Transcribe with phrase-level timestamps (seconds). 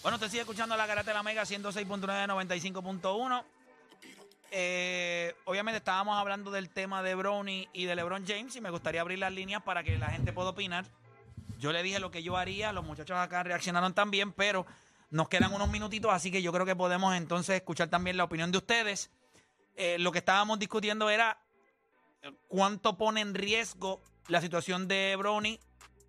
[0.01, 3.43] Bueno, usted sigue escuchando la Garata de la Mega 106.995.1.
[4.55, 9.01] Eh, obviamente estábamos hablando del tema de Brownie y de LeBron James y me gustaría
[9.01, 10.85] abrir las líneas para que la gente pueda opinar.
[11.59, 14.67] Yo le dije lo que yo haría, los muchachos acá reaccionaron también, pero
[15.09, 18.53] nos quedan unos minutitos, así que yo creo que podemos entonces escuchar también la opinión
[18.53, 19.11] de ustedes.
[19.75, 21.39] Eh, lo que estábamos discutiendo era
[22.49, 25.61] cuánto pone en riesgo la situación de Brownie,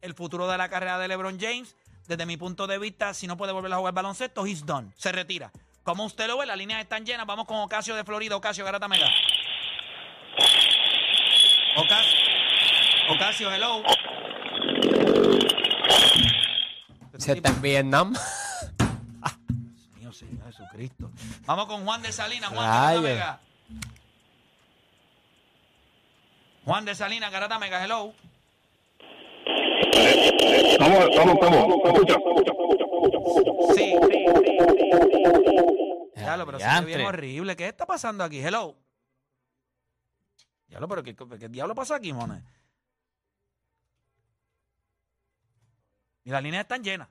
[0.02, 1.78] el futuro de la carrera de LeBron James.
[2.08, 4.92] Desde mi punto de vista, si no puede volver a jugar baloncesto, he's done.
[4.98, 5.50] Se retira.
[5.84, 7.26] Como usted lo ve, las líneas están llenas.
[7.26, 8.38] Vamos con Ocasio de Florida.
[8.38, 9.10] Ocasio, Garata Mega.
[11.76, 12.20] Ocasio.
[13.10, 13.84] Ocasio, hello.
[17.18, 18.14] Se está en Vietnam.
[18.14, 21.12] Dios mío, Señor Jesucristo.
[21.46, 22.50] Vamos con Juan de Salinas.
[22.50, 23.04] Juan, Garata Rayos.
[23.04, 23.40] Mega.
[26.66, 28.14] Juan de Salinas, Garata Mega, hello.
[30.80, 31.66] Vamos, vamos, vamos.
[31.86, 32.16] Escucha.
[33.24, 33.44] Sí,
[33.76, 35.62] sí, sí, sí, sí.
[36.16, 37.56] Diablo, pero se ve bien horrible.
[37.56, 38.40] ¿Qué está pasando aquí?
[38.40, 38.76] Hello.
[40.68, 42.42] Diablo, pero ¿qué, qué diablo pasó aquí, Mone?
[46.24, 47.10] Y las líneas están llenas.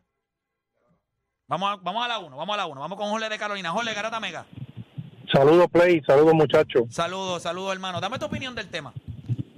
[1.47, 2.81] Vamos a, vamos a la 1, vamos a la 1.
[2.81, 3.71] Vamos con Jorge de Carolina.
[3.71, 4.47] Jorge, Garata Mega.
[5.31, 6.01] Saludos, Play.
[6.07, 6.85] Saludos, muchachos.
[6.91, 8.01] Saludos, saludos, hermano.
[8.01, 8.93] Dame tu opinión del tema.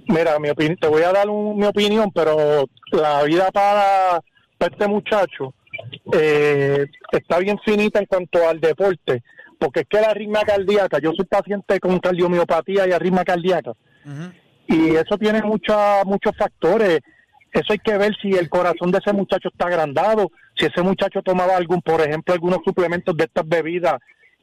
[0.07, 4.21] Mira, mi opini- te voy a dar un- mi opinión, pero la vida para,
[4.57, 5.53] para este muchacho
[6.13, 9.23] eh, está bien finita en cuanto al deporte,
[9.59, 13.73] porque es que la arritmia cardíaca, yo soy paciente con cardiomiopatía y arritmia cardíaca,
[14.67, 16.99] y eso tiene mucha, muchos factores.
[17.51, 21.21] Eso hay que ver si el corazón de ese muchacho está agrandado, si ese muchacho
[21.21, 23.95] tomaba algún, por ejemplo, algunos suplementos de estas bebidas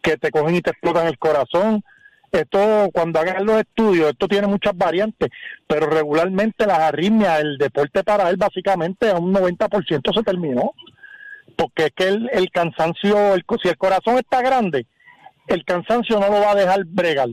[0.03, 1.83] que te cogen y te explotan el corazón.
[2.31, 5.28] Esto, cuando hagan los estudios, esto tiene muchas variantes,
[5.67, 10.72] pero regularmente las arritmias, el deporte para él básicamente a un 90% se terminó,
[11.57, 14.87] porque es que el, el cansancio, el, si el corazón está grande,
[15.49, 17.29] el cansancio no lo va a dejar bregar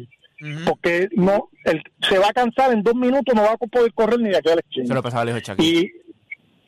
[0.66, 4.20] porque no él se va a cansar en dos minutos no va a poder correr
[4.20, 4.86] ni de aquí a la esquina.
[4.88, 5.92] Se lo pasaba Shaquille.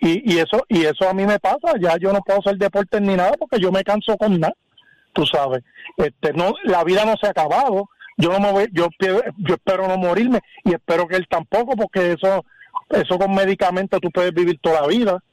[0.01, 2.57] y, y y eso y eso a mí me pasa ya yo no puedo hacer
[2.57, 4.53] deporte ni nada porque yo me canso con nada
[5.13, 5.63] tú sabes
[5.97, 9.87] este no la vida no se ha acabado yo no me voy, yo yo espero
[9.87, 12.45] no morirme y espero que él tampoco porque eso
[12.89, 15.23] eso con medicamentos tú puedes vivir toda la vida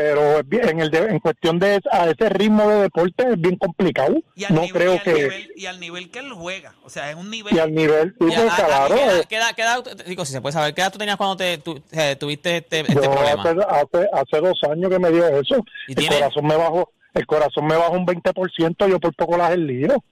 [0.00, 4.16] pero en el de- en cuestión de a ese ritmo de deporte es bien complicado
[4.34, 6.74] Y al, no nivel, creo y que nivel- y al nivel que él juega.
[6.84, 7.54] O sea, es un nivel.
[7.54, 10.24] y al nivel Y a- pues, a- a- claro ¿qué, edad, eh, qué edad- digo,
[10.24, 12.94] si se puede saber, ¿qué edad tú tenías cuando te, tu- eh, tuviste este, este
[12.94, 13.42] Yo problema?
[13.42, 15.56] hace, hace, hace dos años que me dio eso.
[15.88, 16.16] ¿Y El tiene?
[16.16, 20.02] corazón me bajó, el corazón me bajó un 20%, yo por poco las lío.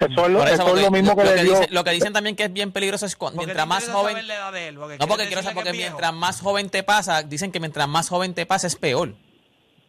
[0.00, 1.52] Eso es lo, Por eso porque es lo mismo que lo le dio.
[1.58, 4.12] dicen, lo que dicen también que es bien peligroso es cuando, mientras más joven...
[4.12, 6.70] saber la edad de él, porque No, porque quiero saber, porque que mientras más joven
[6.70, 9.14] te pasa, dicen que mientras más joven te pasa es peor.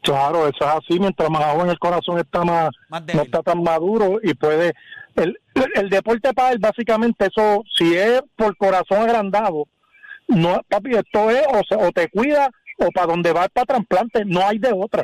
[0.02, 1.00] Claro, eso es así.
[1.00, 4.74] Mientras más joven el corazón está más, Más no está tan maduro y puede.
[5.16, 5.38] El,
[5.76, 9.66] el deporte para él, básicamente, eso, si es por corazón agrandado,
[10.28, 14.24] no, papi, esto es o, se- o te cuida o para donde va para trasplante,
[14.26, 15.04] no hay de otra.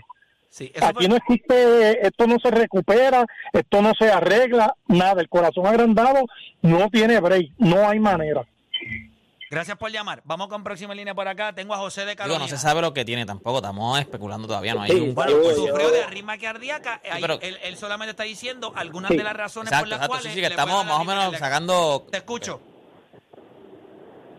[0.55, 5.19] Sí, eso Aquí fue- no existe, esto no se recupera, esto no se arregla, nada.
[5.19, 6.21] El corazón agrandado
[6.61, 8.45] no tiene break, no hay manera.
[9.51, 10.21] Gracias por llamar.
[10.23, 11.51] Vamos con próxima línea por acá.
[11.51, 12.39] Tengo a José de Digo, Carolina.
[12.39, 15.13] no se sabe lo que tiene tampoco, estamos especulando todavía, no hay Sí, un...
[15.13, 17.01] Bueno, pues sufrió de arritmia cardíaca.
[17.19, 19.17] Pero- él, él solamente está diciendo algunas Sí.
[19.17, 20.27] de las razones Exacto, por las exacto, cuales.
[20.31, 22.07] sí, sí, que estamos más o menos sacando...
[22.09, 22.61] Te escucho.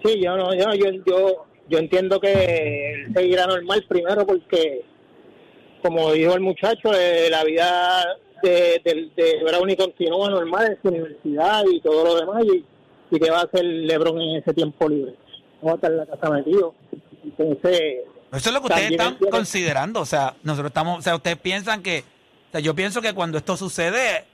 [0.02, 4.82] Sí, yo no, yo, yo, yo, yo entiendo que él seguirá normal primero porque,
[5.86, 8.04] como dijo el muchacho, eh, la vida
[8.42, 12.64] de, de, de Brownie continúa normal en su universidad y todo lo demás y,
[13.14, 15.14] y que va a hacer LeBron en ese tiempo libre.
[15.62, 16.74] No va a estar en la casa metido.
[17.24, 17.80] Entonces,
[18.32, 20.00] Eso es lo que ustedes están tiene- considerando.
[20.00, 20.98] O sea, nosotros estamos.
[20.98, 22.00] O sea, ustedes piensan que.
[22.00, 24.24] O sea, yo pienso que cuando esto sucede,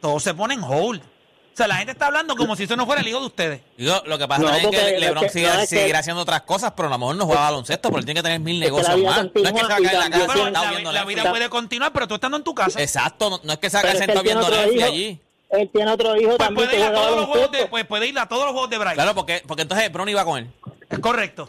[0.00, 1.02] todo se pone en hold.
[1.52, 3.60] O sea, la gente está hablando como si eso no fuera el hijo de ustedes.
[3.76, 6.72] Lo que pasa No, es porque que es LeBron que- sigue, no, haciendo otras cosas,
[6.74, 9.16] pero a lo mejor no juega baloncesto, pero él tiene que tener mil negocios más.
[9.16, 11.06] No es que se va a la casa sentado la, viendo la Netflix.
[11.22, 12.80] vida puede continuar, pero tú estando en tu casa.
[12.80, 15.20] Exacto, no, no es que se va a Pero sentado viendo Netflix allí.
[15.50, 17.84] Él tiene otro hijo Pues también puede que ir a todos los juegos de, pues
[17.84, 18.94] puede ir a todos los juegos de Bryce.
[18.94, 20.50] Claro, porque, porque entonces Bronny va con él.
[20.88, 21.46] Es correcto.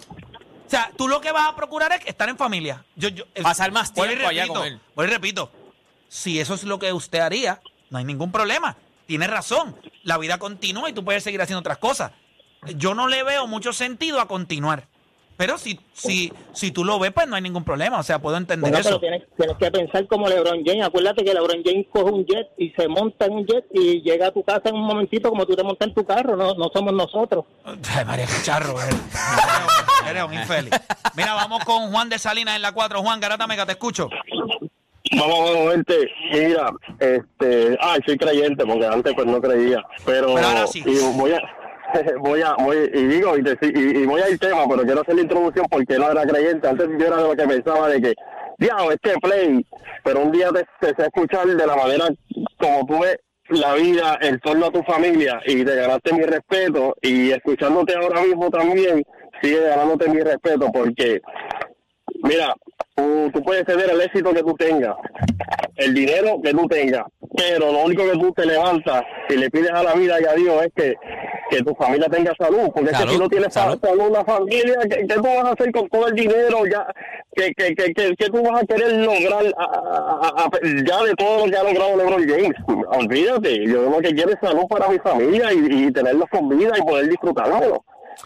[0.67, 2.83] O sea, tú lo que vas a procurar es estar en familia.
[2.97, 4.79] Yo, yo, Pasar más tiempo allá repito, con él.
[4.95, 5.51] vuelvo y repito,
[6.09, 8.75] si eso es lo que usted haría, no hay ningún problema.
[9.05, 9.75] Tiene razón.
[10.03, 12.11] La vida continúa y tú puedes seguir haciendo otras cosas.
[12.75, 14.88] Yo no le veo mucho sentido a continuar.
[15.35, 17.97] Pero si, si, si tú lo ves, pues no hay ningún problema.
[18.00, 18.89] O sea, puedo entender Bueno, eso.
[18.89, 20.85] pero tienes, tienes que pensar como LeBron James.
[20.85, 24.27] Acuérdate que LeBron James coge un jet y se monta en un jet y llega
[24.27, 26.35] a tu casa en un momentito como tú te montas en tu carro.
[26.38, 27.45] No, no somos nosotros.
[27.65, 28.95] Ay, María, qué charro eres.
[30.09, 30.69] Eres un infeliz.
[31.15, 33.01] Mira, vamos con Juan de Salinas en la 4.
[33.01, 34.09] Juan, Garata Mega, te escucho.
[35.19, 36.12] Vamos, vamos, gente.
[36.31, 40.83] Mira, este, ah, soy creyente porque antes pues no creía, pero, Pero ahora sí.
[40.86, 41.42] y voy a,
[42.19, 45.21] voy a, voy, y digo, y, y, y voy al tema, pero quiero hacer la
[45.21, 46.68] introducción porque no era creyente.
[46.68, 48.13] Antes yo era de lo que pensaba de que,
[48.57, 49.65] diablo, este play,
[50.04, 52.07] pero un día te, te sé escuchar de la manera
[52.57, 53.18] como tú ves
[53.50, 58.21] la vida en torno a tu familia y te ganaste mi respeto y escuchándote ahora
[58.21, 59.04] mismo también
[59.42, 61.21] sigue ganándote mi respeto porque
[62.23, 62.55] Mira,
[62.95, 64.95] tú, tú puedes tener el éxito que tú tengas,
[65.75, 67.03] el dinero que tú tengas,
[67.35, 70.33] pero lo único que tú te levantas y le pides a la vida y a
[70.33, 70.95] Dios es que,
[71.49, 73.79] que tu familia tenga salud, porque es que si no tienes sa- salud.
[73.81, 76.87] salud una familia, ¿qué, qué tú vas a hacer con todo el dinero ya?
[77.35, 80.49] ¿Qué, qué, qué, qué- qué tú vas a querer lograr a- a- a- a-
[80.85, 82.55] ya de todo lo que ha logrado LeBron James?
[82.87, 86.71] Olvídate, yo lo que quiero es salud para mi familia y, y tenerlos con vida
[86.77, 87.83] y poder disfrutármelo.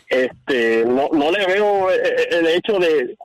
[0.10, 3.16] Este, no, no le veo eh, eh, el hecho de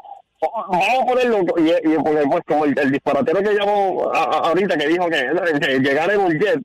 [0.69, 4.49] vamos a ponerlo y, y pues, pues, como el, el disparatero que llamó a- a-
[4.49, 5.25] ahorita que dijo que,
[5.61, 6.61] que llegar en un jet.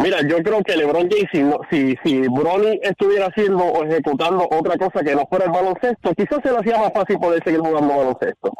[0.00, 4.48] Mira yo creo que LeBron James si no- si si Bronny estuviera haciendo o ejecutando
[4.50, 7.60] otra cosa que no fuera el baloncesto quizás se le hacía más fácil poder seguir
[7.60, 8.52] jugando baloncesto.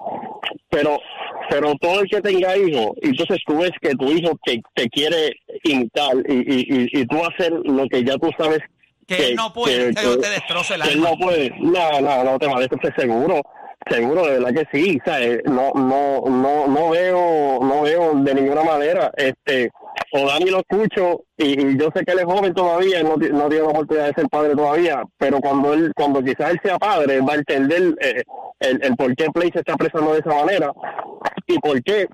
[0.68, 0.98] Pero
[1.50, 5.32] pero todo el que tenga hijos entonces tú ves que tu hijo te, te quiere
[5.62, 6.60] imitar y, y,
[6.92, 8.58] y, y tú hacer lo que ya tú sabes
[9.06, 11.50] Que él no puede, que te destroce que él no puede.
[11.60, 13.40] No no no te estoy seguro
[13.86, 18.34] seguro de verdad que sí sea, eh, no no no no veo no veo de
[18.34, 19.70] ninguna manera este
[20.12, 23.64] o Dani lo escucho y, yo sé que él es joven todavía no, no tiene
[23.64, 27.34] la oportunidad de ser padre todavía pero cuando él cuando quizás él sea padre va
[27.34, 28.22] a entender eh,
[28.60, 30.72] el, el por qué Play se está expresando de esa manera
[31.46, 32.08] y por qué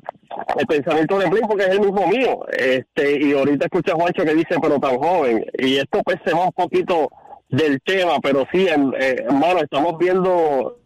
[0.58, 4.24] el pensamiento de Play porque es el mismo mío este y ahorita escucha a Juancho
[4.24, 7.08] que dice pero tan joven y esto pues se va un poquito
[7.48, 10.83] del tema pero sí eh, hermano estamos viendo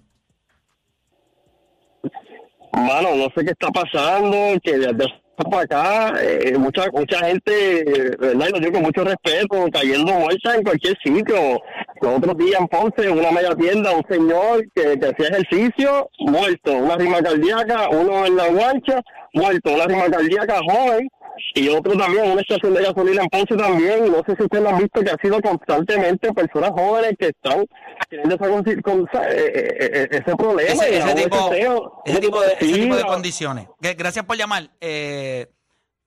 [2.79, 5.07] Mano, no sé qué está pasando, que desde
[5.45, 7.85] para acá, eh, mucha mucha gente,
[8.19, 8.49] ¿verdad?
[8.49, 11.63] Y lo digo con mucho respeto, cayendo muerta en cualquier sitio.
[12.01, 16.11] Los otros días en Ponce, en una media tienda, un señor que, que hacía ejercicio,
[16.21, 16.73] muerto.
[16.73, 19.01] Una rima cardíaca, uno en la guancha,
[19.33, 19.75] muerto.
[19.75, 21.09] Una rima cardíaca joven.
[21.55, 24.07] Y otro también, una estación de gasolina en Ponce también.
[24.07, 27.29] Y no sé si ustedes lo han visto, que ha sido constantemente personas jóvenes que
[27.29, 27.65] están
[28.09, 30.73] teniendo esa, con, eh, eh, eh, ese problema.
[30.85, 32.03] Ese, tipo, deseo.
[32.05, 33.67] ese tipo de, ese tipo de condiciones.
[33.81, 34.71] Gracias por llamar.
[34.81, 35.47] Eh,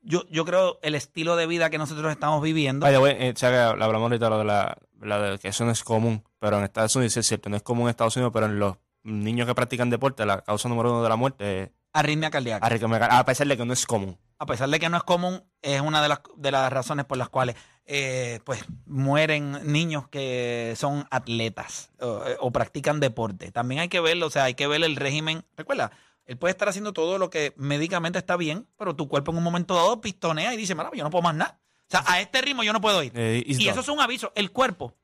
[0.01, 2.85] yo, yo creo el estilo de vida que nosotros estamos viviendo.
[2.87, 6.23] The way, eh, hablamos ahorita lo de la, la de que eso no es común,
[6.39, 8.77] pero en Estados Unidos es cierto, no es común en Estados Unidos, pero en los
[9.03, 12.65] niños que practican deporte, la causa número uno de la muerte es arritmia cardíaca.
[12.65, 14.17] arritmia- a pesar de que no es común.
[14.41, 17.15] A pesar de que no es común, es una de las, de las razones por
[17.19, 23.51] las cuales eh, pues mueren niños que son atletas o, o practican deporte.
[23.51, 25.45] También hay que verlo, o sea, hay que ver el régimen.
[25.55, 25.91] Recuerda,
[26.25, 29.43] él puede estar haciendo todo lo que médicamente está bien, pero tu cuerpo en un
[29.43, 31.59] momento dado pistonea y dice, mira, yo no puedo más nada.
[31.81, 33.11] O sea, a este ritmo yo no puedo ir.
[33.13, 34.31] Eh, y eso es un aviso.
[34.33, 34.95] El cuerpo,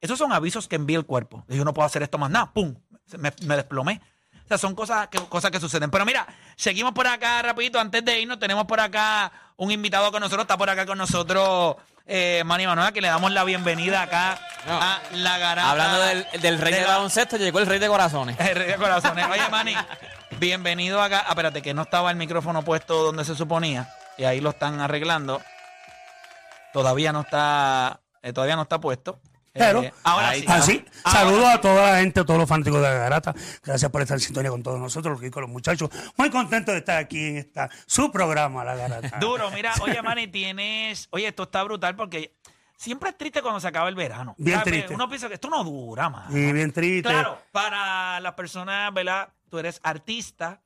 [0.00, 1.44] esos son avisos que envía el cuerpo.
[1.48, 2.52] Yo no puedo hacer esto más nada.
[2.52, 2.76] ¡Pum!
[3.18, 4.00] Me, me desplomé.
[4.44, 5.90] O sea, son cosas que, cosas que suceden.
[5.90, 7.80] Pero mira, seguimos por acá rapidito.
[7.80, 10.42] Antes de irnos, tenemos por acá un invitado con nosotros.
[10.44, 14.78] Está por acá con nosotros eh, Manny Manuel, que le damos la bienvenida acá No.
[14.80, 15.70] a La Garata.
[15.70, 18.38] Hablando del, del rey de baloncesto, llegó el rey de corazones.
[18.38, 19.26] el rey de corazones.
[19.30, 19.74] Oye, Manny,
[20.38, 21.24] bienvenido acá.
[21.26, 23.88] Ah, espérate, que no estaba el micrófono puesto donde se suponía.
[24.18, 25.40] Y ahí lo están arreglando.
[26.72, 29.20] Todavía no está, eh, todavía no está puesto.
[29.54, 30.46] Pero, Eh, ahora ahí sí.
[30.48, 33.32] Así, Ahora a toda la gente, a todos los fanáticos de la garata.
[33.62, 35.90] Gracias por estar en sintonía con todos nosotros, los con los muchachos.
[36.16, 39.18] Muy contento de estar aquí en esta su programa, La Garata.
[39.20, 41.06] Duro, mira, oye, Manny, tienes.
[41.10, 42.34] Oye, esto está brutal porque
[42.76, 44.34] siempre es triste cuando se acaba el verano.
[44.38, 44.72] Bien ¿Sabes?
[44.72, 44.94] triste.
[44.94, 46.30] Uno piensa que esto no dura, más.
[46.34, 47.08] Y bien triste.
[47.08, 49.28] Claro, para las personas, ¿verdad?
[49.48, 50.60] Tú eres artista.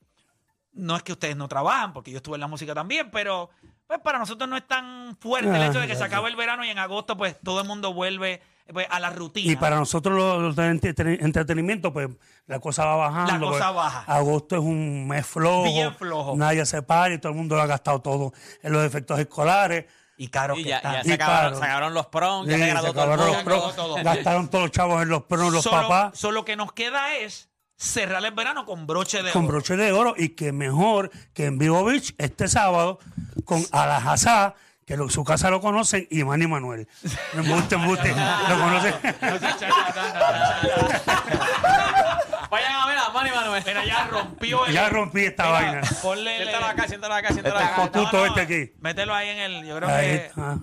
[0.72, 3.50] No es que ustedes no trabajan, porque yo estuve en la música también, pero
[3.86, 6.28] pues para nosotros no es tan fuerte el Ah, hecho de que se ya, acaba
[6.28, 8.40] el verano y en agosto pues todo el mundo vuelve
[8.72, 9.50] pues, a la rutina.
[9.52, 12.08] Y para nosotros los, los de entre- entretenimiento, pues
[12.46, 13.32] la cosa va bajando.
[13.32, 14.04] La cosa pues, baja.
[14.06, 15.64] Agosto es un mes flojo.
[15.64, 16.36] Bien flojo.
[16.36, 18.32] Nadie se para y todo el mundo lo ha gastado todo
[18.62, 19.84] en los efectos escolares.
[20.16, 20.92] y caro Y que ya, está.
[20.94, 21.58] ya Y se, acabaron, claro.
[21.58, 23.44] se acabaron los prom, ya se se graduó todo el acabaron los mundo.
[23.62, 23.94] pros, todo.
[24.02, 26.18] Gastaron todos los chavos en los pros, los solo, papás.
[26.18, 29.52] solo que nos queda es cerrar el verano con broche de con oro.
[29.52, 32.98] broche de oro y que mejor que en Vivo Beach este sábado
[33.44, 34.56] con Alajazá,
[34.88, 36.88] que lo- su casa lo conocen, y Manny Manuel.
[37.34, 38.08] Embuste, embuste.
[38.08, 38.94] lo conocen.
[42.50, 43.62] Vayan a ver a Manny Manuel.
[43.66, 44.72] Mira, ya rompió el...
[44.72, 45.80] Ya rompí esta Mira, vaina.
[46.02, 47.82] Ponle Siéntalo acá, siéntalo acá, siéntalo Este acá.
[47.82, 48.72] cotuto este aquí.
[48.80, 49.66] Mételo ahí en el...
[49.66, 50.14] Yo creo Ahí que...
[50.26, 50.56] está.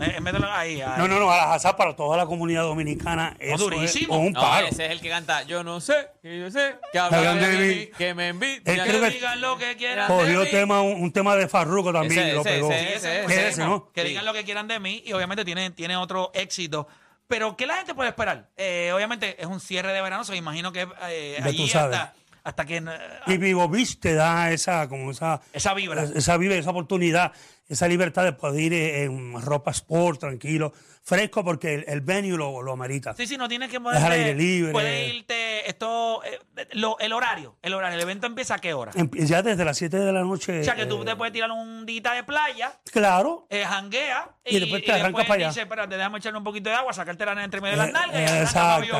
[0.00, 0.80] Eh, Mételo ahí.
[0.80, 0.92] ahí.
[0.98, 3.36] No, no, no, Alajazá para toda la comunidad dominicana.
[3.38, 4.16] Es durísimo.
[4.18, 4.68] un No, palo.
[4.68, 7.86] ese es el que canta Yo no sé, que yo sé, que Hablan de mí.
[7.98, 8.62] que me envidian.
[8.64, 10.50] Que que- digan lo que quieran Cogió de mí.
[10.50, 12.70] tema, un, un tema de Farruko también Ese, lo pegó.
[12.72, 13.48] ese, ese, ¿Qué ese.
[13.48, 13.90] es ese, no?
[13.92, 16.86] Que digan lo que quieran de mí y obviamente tiene, tiene otro éxito.
[17.28, 18.48] Pero ¿qué la gente puede esperar?
[18.56, 21.96] Eh, obviamente es un cierre de verano, se me imagino que eh, allí sabes.
[21.98, 22.76] hasta, hasta que...
[22.76, 22.82] eh,
[23.26, 26.02] Y Vivo Beach te da esa, como esa, esa vibra.
[26.14, 27.32] esa vive, esa oportunidad,
[27.72, 32.62] esa libertad de poder ir en ropa sport, tranquilo, fresco, porque el, el venue lo,
[32.62, 33.14] lo amerita.
[33.16, 34.72] Sí, sí, no tienes que al aire libre.
[34.72, 36.38] Puedes irte, esto, eh,
[36.72, 38.92] lo- el horario, el horario, el evento empieza a qué hora.
[38.94, 40.60] Em- Ya desde las 7 de la noche.
[40.60, 43.46] o sea, que tú eh, te puedes tirar un dita de playa, Claro.
[43.50, 45.48] eh, janguea Y después te arrancas para allá.
[45.48, 47.92] dices, espérate, déjame echarle un poquito de agua, sacarte la entre medio de las eh,
[47.92, 48.20] nalgas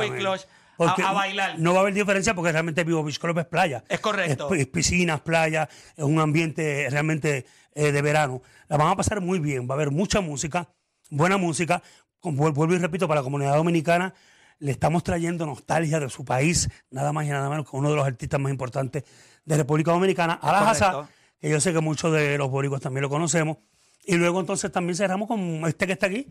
[0.06, 1.58] y Porque a, a bailar.
[1.58, 3.84] No va a haber diferencia porque realmente Vivo Beach Club es playa.
[3.88, 4.52] Es correcto.
[4.54, 8.42] Es, es piscinas, playa, es un ambiente realmente eh, de verano.
[8.68, 10.68] La van a pasar muy bien, va a haber mucha música,
[11.10, 11.82] buena música.
[12.22, 14.14] Vuelvo y repito, para la comunidad dominicana
[14.62, 17.96] le estamos trayendo nostalgia de su país, nada más y nada menos que uno de
[17.96, 19.02] los artistas más importantes
[19.44, 21.08] de República Dominicana, Alajaza,
[21.40, 23.56] que yo sé que muchos de los boricuas también lo conocemos.
[24.04, 26.28] Y luego entonces también cerramos con este que está aquí,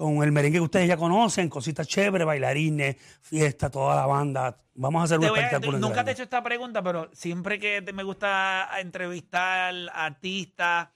[0.00, 4.56] con el merengue que ustedes ya conocen, cositas chéveres, bailarines, fiesta, toda la banda.
[4.74, 5.76] Vamos a hacer un Te voy a- espectáculo.
[5.76, 10.88] en nunca te he hecho esta pregunta, pero siempre que te- me gusta entrevistar artistas,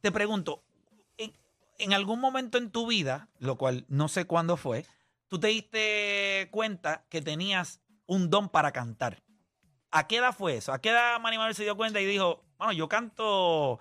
[0.00, 0.64] te pregunto,
[1.18, 1.34] en,
[1.78, 4.86] en algún momento en tu vida, lo cual no sé cuándo fue,
[5.28, 9.22] tú te diste cuenta que tenías un don para cantar.
[9.90, 10.72] ¿A qué edad fue eso?
[10.72, 13.80] ¿A qué edad Manny Manuel se dio cuenta y dijo, bueno, yo canto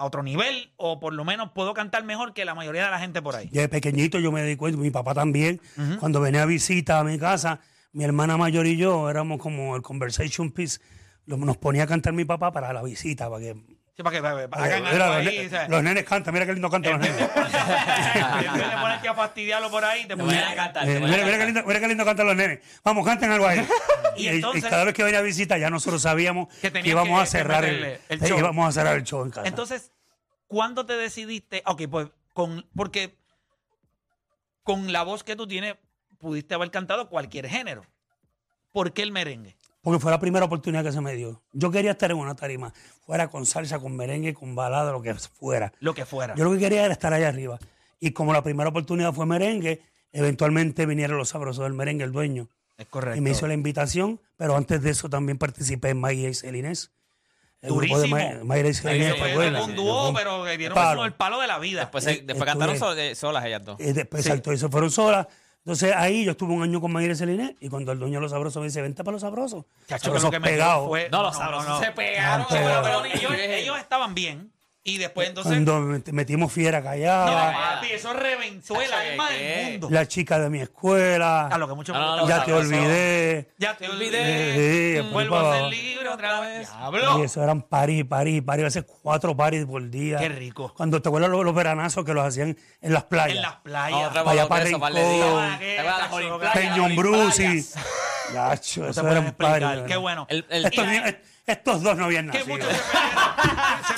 [0.00, 2.98] a otro nivel o por lo menos puedo cantar mejor que la mayoría de la
[2.98, 3.48] gente por ahí?
[3.52, 5.60] Ya de pequeñito yo me di cuenta, mi papá también,
[5.98, 7.60] cuando venía a visita a mi casa,
[7.92, 10.80] mi hermana mayor y yo éramos como el conversation piece,
[11.26, 13.79] lo- nos ponía a cantar mi papá para la visita, para que...
[14.00, 16.32] Sí, para que para para mira, algo los, ahí, ne- o sea, los nenes cantan,
[16.32, 17.20] mira qué lindo cantan los nenes.
[17.20, 20.94] en vez de ponerte a fastidiarlo por ahí, te Te voy pones a cantar, Eh,
[20.94, 22.60] te voy a mira, mira qué lindo, mira qué lindo cantan los nenes.
[22.82, 23.66] Vamos, canten algo ahí.
[24.16, 26.70] Y y, entonces- y cada vez que venía a visita ya nosotros sabíamos Que que,
[26.70, 28.38] tenía íbamos que- a cerrar que el, meterle el eh, show.
[28.38, 29.46] íbamos a cerrar el show en casa.
[29.48, 29.92] Entonces,
[30.48, 31.62] ¿cuándo te decidiste?
[31.66, 33.16] Ok, pues con porque
[34.62, 35.76] con la voz que tú tienes
[36.18, 37.84] pudiste haber cantado cualquier género.
[38.72, 39.56] ¿Por qué el merengue?
[39.82, 41.40] Porque fue la primera oportunidad que se me dio.
[41.52, 42.72] Yo quería estar en una tarima,
[43.06, 45.72] fuera con salsa, con merengue, con balada, lo que fuera.
[45.80, 46.34] Lo que fuera.
[46.34, 47.58] Yo lo que quería era estar allá arriba.
[47.98, 49.80] Y como la primera oportunidad fue merengue,
[50.12, 52.48] eventualmente vinieron los sabrosos del merengue, el dueño.
[52.76, 53.18] es correcto.
[53.18, 56.90] Y me hizo la invitación, pero antes de eso también participé en Mayra y Celinés.
[57.62, 58.16] El grupo de Durísimo.
[58.16, 59.16] May- Mayra y Celinés.
[59.18, 61.04] Fue- un dúo, pero que dieron Palo.
[61.04, 61.80] el palo de la vida.
[61.80, 63.78] Después, se- Eh, después cantaron eh, solas ellas dos.
[63.80, 65.26] Eh, después, Exacto, y se fueron solas.
[65.64, 68.22] Entonces ahí yo estuve un año con Mayra y Celinés y cuando el dueño de
[68.22, 69.64] los sabrosos me dice, vente para los sabrosos.
[69.86, 70.88] Chacho, que lo que me dio pegados.
[70.88, 72.46] fue- No, los sabrosos se pegaron.
[72.48, 74.50] Pero- Pero ellos, ellos estaban bien.
[74.82, 75.52] Y después entonces.
[75.52, 79.34] Cuando met- metimos fiera No, callada, papi, eso reventó el alma ¿qué?
[79.36, 79.88] del mundo.
[79.90, 82.34] la chica de mi escuela, A lo que mucho me No, no, gusta.
[82.36, 83.50] no, ya te olvidé.
[83.58, 85.02] Ya te Sí, olvidé.
[85.02, 86.66] sí, Vuelvo a hacer libro otra vez.
[86.66, 87.22] Y Diablo.
[87.24, 90.16] eso eran paris, paris, paris, a veces cuatro paris por día.
[90.16, 90.72] Qué rico.
[90.74, 93.36] Cuando te acuerdas los, los veranazos que los hacían en las playas.
[93.36, 94.14] En las No, playas.
[94.24, 95.18] Vaya vez, para eso, par de Rincón.
[95.44, 95.58] días.
[95.58, 96.92] ¿Te acuerdas de las Jolie Playas, las Peñón
[97.38, 97.64] y...
[98.32, 99.60] Yacho, No eso explicar.
[99.60, 99.82] paris.
[99.86, 100.26] Qué bueno.
[100.30, 102.56] Estos, Y- dos no habían que nacido.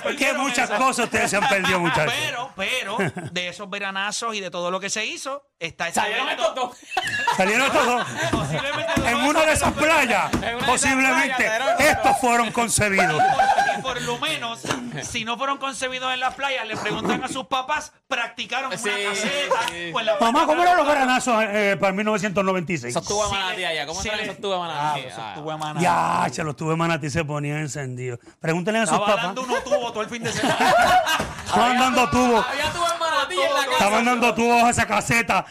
[0.01, 2.15] Perdieron muchas cosas ustedes se han perdido, muchachos.
[2.21, 2.99] Pero, pero,
[3.31, 6.49] de esos veranazos y de todo lo que se hizo, está ese Salieron evento.
[6.49, 6.79] estos dos.
[7.37, 8.07] Salieron estos dos.
[8.31, 10.31] Posiblemente En una de esas playas,
[10.67, 13.23] posiblemente, estos fueron concebidos.
[13.79, 14.61] Y por lo menos,
[15.03, 19.11] si no fueron concebidos en las playas, le preguntan a sus papás, practicaron Sí, una
[19.11, 19.55] caseta.
[19.69, 19.91] sí.
[19.95, 22.95] o en la Mamá, ¿cómo eran los para- veranazos eh, para 1996?
[22.95, 23.87] Tubos de Sí, manatí allá.
[23.87, 25.03] ¿Cómo sí, están le- Ah, manatí?
[25.17, 25.35] Ah.
[25.59, 25.85] manatí.
[25.85, 28.19] Ya, che, los de manatí se ponían encendidos.
[28.41, 29.25] Pregúntenle a sus Estaba papás.
[29.27, 30.57] dando unos tubos todo el fin de semana.
[31.47, 32.47] Estaban dando tubos.
[32.49, 32.92] Había tubos
[33.73, 35.45] Estaban dando tu hoja esa caseta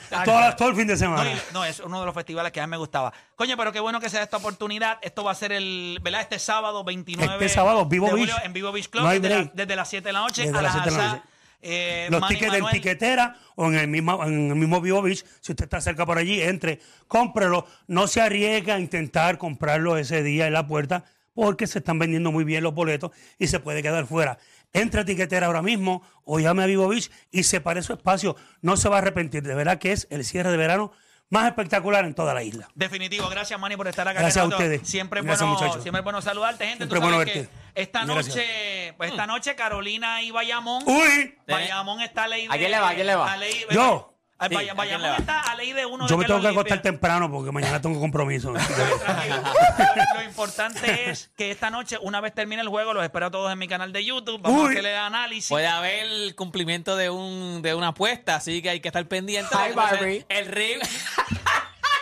[0.58, 1.32] todo el fin de semana.
[1.54, 3.12] no, es uno de los festivales que a mí me gustaba.
[3.36, 4.98] Coño, pero qué bueno que sea esta oportunidad.
[5.02, 6.22] Esto va a ser el, ¿verdad?
[6.22, 8.30] Este sábado 29 Este sábado, Vivo de Beach.
[8.30, 9.54] julio, en Vivo Beach Club No desde, la- break.
[9.54, 11.24] desde las 7 de la noche Desde a las las 7 de la noche.
[11.64, 12.74] eh, Los Manny tickets en Manuel.
[12.82, 16.18] tiquetera o en el mismo en el mismo Vivo Beach, si usted está cerca por
[16.18, 17.66] allí, entre, cómprelo.
[17.88, 22.32] No se arriesga a intentar comprarlo ese día en la puerta porque se están vendiendo
[22.32, 24.38] muy bien los boletos y se puede quedar fuera.
[24.74, 28.36] Entre a tiquetera ahora mismo o llame a Vivo Beach y separe su espacio.
[28.62, 29.44] No se va a arrepentir.
[29.44, 30.92] De verdad que es el cierre de verano
[31.30, 32.68] más espectacular en toda la isla.
[32.76, 34.20] Definitivo, gracias Manny por estar acá.
[34.20, 34.82] Gracias a ustedes.
[34.88, 35.82] Siempre es Gracias, bueno, muchachos.
[35.84, 36.78] siempre es bueno saludarte, gente.
[36.86, 37.50] Siempre Tú bueno que verte.
[37.76, 38.28] esta Gracias.
[38.36, 40.84] noche, pues esta noche Carolina y Bayamón.
[40.86, 42.90] Uy, Bayamón está ley de ¿A quién le va?
[42.90, 43.38] ¿A quién le va?
[43.38, 44.11] ley- Yo.
[44.42, 45.18] Ay, Sí, Bay- ¿a quién le Bayamón va?
[45.18, 47.80] está a ley de uno yo de me tengo lo que acostar temprano porque mañana
[47.80, 48.54] tengo compromiso.
[50.16, 53.52] Lo, importante es que esta noche, una vez termine el juego, los espero a todos
[53.52, 54.42] en mi canal de YouTube.
[54.42, 54.68] Vamos Uy.
[54.68, 55.50] a hacerle análisis.
[55.50, 59.50] Puede haber el cumplimiento de un de una apuesta, así que hay que estar pendiente.
[59.56, 60.26] Hi, Barbie.
[60.30, 60.80] El ring,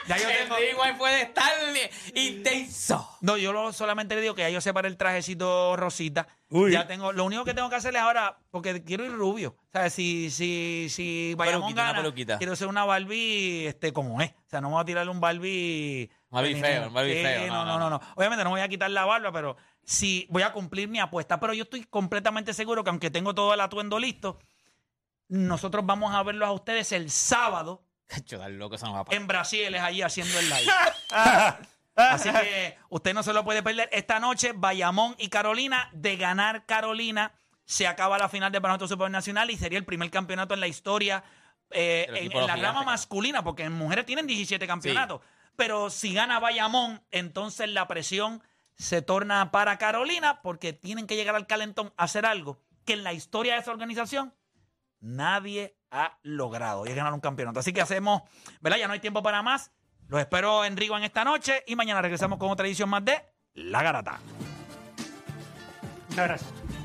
[0.09, 1.51] Ya yo el tengo- ring puede estar
[2.15, 3.07] intenso.
[3.21, 6.27] No, yo lo- solamente le digo que ya yo separé el trajecito rosita.
[6.49, 6.71] Uy.
[6.71, 9.55] Ya tengo, lo único que tengo que hacerle ahora, porque quiero ir rubio.
[9.67, 12.37] O sea, si, si, si Bayamón Peluquita, una gana, peluquita.
[12.39, 14.31] quiero ser una Barbie este, como es.
[14.31, 16.09] O sea, no me voy a tirarle un Barbie.
[16.29, 18.01] Barbie feo, un Barbie Sí, feo, No, no, no, no, no.
[18.15, 21.39] Obviamente no voy a quitar la barba, pero sí voy a cumplir mi apuesta.
[21.39, 24.39] Pero yo estoy completamente seguro que aunque tengo todo el atuendo listo,
[25.27, 29.05] nosotros vamos a verlos a ustedes el sábado Cacho, dar loco, eso no va a
[29.05, 29.21] pasar.
[29.21, 30.71] en Brasil, es allí haciendo el live.
[31.95, 33.87] Así que usted no se lo puede perder.
[33.91, 37.33] Esta noche, Bayamón y Carolina, de ganar Carolina,
[37.65, 41.23] se acaba la final del Baloncesto Supernacional y sería el primer campeonato en la historia
[41.69, 45.21] eh, en, la rama masculina, porque en mujeres tienen 17 campeonatos.
[45.55, 48.41] Pero si gana Bayamón, entonces la presión
[48.75, 53.03] se torna para Carolina porque tienen que llegar al calentón a hacer algo que en
[53.03, 54.33] la historia de esa organización
[54.99, 57.59] nadie ha logrado y es ganar un campeonato.
[57.59, 58.23] Así que hacemos,
[58.61, 58.77] ¿verdad?
[58.77, 59.71] Ya no hay tiempo para más.
[60.07, 63.21] Los espero en Rigo en esta noche y mañana regresamos con otra edición más de
[63.53, 64.19] La Garata.
[66.09, 66.78] Muchas gracias.